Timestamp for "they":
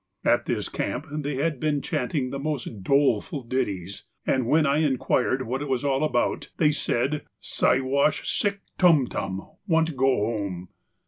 1.11-1.35, 6.57-6.71